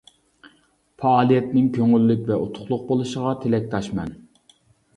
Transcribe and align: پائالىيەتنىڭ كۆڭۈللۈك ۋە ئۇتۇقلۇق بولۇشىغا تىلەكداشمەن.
پائالىيەتنىڭ 1.03 1.67
كۆڭۈللۈك 1.75 2.25
ۋە 2.31 2.39
ئۇتۇقلۇق 2.45 2.83
بولۇشىغا 2.89 3.37
تىلەكداشمەن. 3.47 4.13